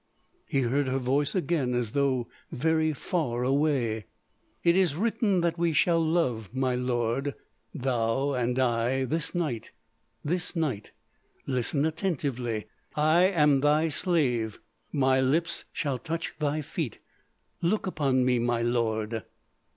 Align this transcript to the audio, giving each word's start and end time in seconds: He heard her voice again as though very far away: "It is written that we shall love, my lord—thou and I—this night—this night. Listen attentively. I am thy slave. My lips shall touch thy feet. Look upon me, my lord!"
He 0.47 0.61
heard 0.61 0.87
her 0.87 0.97
voice 0.97 1.35
again 1.35 1.75
as 1.75 1.91
though 1.91 2.27
very 2.51 2.91
far 2.91 3.43
away: 3.43 4.05
"It 4.63 4.75
is 4.75 4.95
written 4.95 5.41
that 5.41 5.59
we 5.59 5.73
shall 5.73 6.03
love, 6.03 6.49
my 6.55 6.73
lord—thou 6.73 8.31
and 8.33 8.57
I—this 8.57 9.35
night—this 9.35 10.55
night. 10.55 10.91
Listen 11.45 11.85
attentively. 11.85 12.65
I 12.95 13.25
am 13.25 13.59
thy 13.59 13.89
slave. 13.89 14.59
My 14.91 15.21
lips 15.21 15.65
shall 15.71 15.99
touch 15.99 16.33
thy 16.39 16.63
feet. 16.63 16.97
Look 17.61 17.85
upon 17.85 18.25
me, 18.25 18.39
my 18.39 18.63
lord!" 18.63 19.21